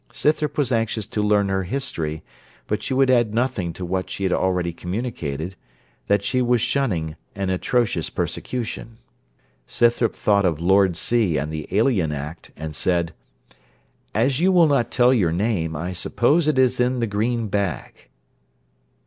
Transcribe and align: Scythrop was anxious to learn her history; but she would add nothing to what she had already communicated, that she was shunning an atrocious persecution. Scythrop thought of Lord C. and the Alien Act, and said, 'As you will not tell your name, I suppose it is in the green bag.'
Scythrop 0.11 0.57
was 0.57 0.71
anxious 0.71 1.05
to 1.05 1.21
learn 1.21 1.49
her 1.49 1.61
history; 1.61 2.23
but 2.65 2.81
she 2.81 2.91
would 2.91 3.11
add 3.11 3.35
nothing 3.35 3.71
to 3.73 3.85
what 3.85 4.09
she 4.09 4.23
had 4.23 4.33
already 4.33 4.73
communicated, 4.73 5.55
that 6.07 6.23
she 6.23 6.41
was 6.41 6.59
shunning 6.59 7.15
an 7.35 7.51
atrocious 7.51 8.09
persecution. 8.09 8.97
Scythrop 9.67 10.15
thought 10.15 10.43
of 10.43 10.59
Lord 10.59 10.97
C. 10.97 11.37
and 11.37 11.53
the 11.53 11.67
Alien 11.69 12.11
Act, 12.11 12.49
and 12.57 12.75
said, 12.75 13.13
'As 14.15 14.39
you 14.39 14.51
will 14.51 14.65
not 14.65 14.89
tell 14.89 15.13
your 15.13 15.31
name, 15.31 15.75
I 15.75 15.93
suppose 15.93 16.47
it 16.47 16.57
is 16.57 16.79
in 16.79 16.97
the 16.99 17.05
green 17.05 17.47
bag.' 17.47 18.09